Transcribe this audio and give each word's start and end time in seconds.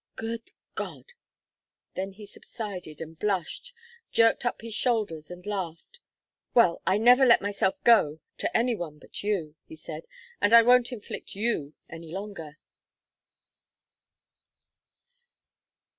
Good 0.15 0.49
God!" 0.73 1.13
Then 1.93 2.13
he 2.13 2.25
subsided 2.25 3.01
and 3.01 3.19
blushed, 3.19 3.71
jerked 4.11 4.47
up 4.47 4.61
his 4.63 4.73
shoulders 4.73 5.29
and 5.29 5.45
laughed. 5.45 5.99
"Well 6.55 6.81
I 6.87 6.97
never 6.97 7.23
let 7.23 7.39
myself 7.39 7.75
go 7.83 8.19
to 8.39 8.57
any 8.57 8.73
one 8.73 8.97
but 8.97 9.21
you," 9.21 9.53
he 9.67 9.75
said. 9.75 10.07
"And 10.41 10.53
I 10.55 10.63
won't 10.63 10.91
inflict 10.91 11.35
you 11.35 11.75
any 11.87 12.11
longer." 12.11 12.57